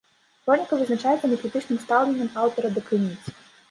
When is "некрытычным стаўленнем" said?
1.35-2.29